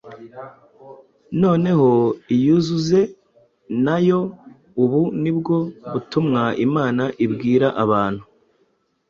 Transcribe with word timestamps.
Noneho 1.41 1.89
iyuzuze 2.35 2.99
nayo” 3.85 4.19
ubu 4.83 5.01
nibwo 5.21 5.55
butumwa 5.91 6.43
Imana 6.65 7.03
ibwira 7.25 7.67
abantu 7.83 8.23